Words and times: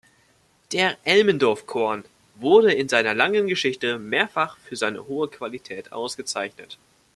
Der 0.73 0.97
Elmendorf 1.03 1.67
Korn 1.67 2.03
wurde 2.37 2.73
in 2.73 2.89
seiner 2.89 3.13
langen 3.13 3.45
Geschichte 3.45 3.99
mehrfach 3.99 4.57
für 4.57 4.75
seine 4.75 5.05
hohe 5.05 5.27
Qualität 5.29 5.91
ausgezeichnet. 5.91 6.79